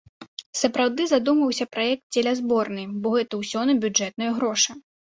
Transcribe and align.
Сапраўды 0.61 1.05
задумваўся 1.11 1.69
праект 1.75 2.03
дзеля 2.17 2.35
зборнай, 2.43 2.91
бо 3.05 3.17
гэта 3.21 3.33
ўсё 3.45 3.59
на 3.73 3.81
бюджэтныя 3.87 4.31
грошы. 4.43 4.71